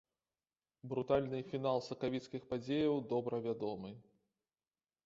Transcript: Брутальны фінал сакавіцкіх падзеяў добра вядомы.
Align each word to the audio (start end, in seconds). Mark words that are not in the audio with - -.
Брутальны 0.93 1.41
фінал 1.51 1.77
сакавіцкіх 1.89 2.41
падзеяў 2.55 2.95
добра 3.13 3.35
вядомы. 3.49 3.95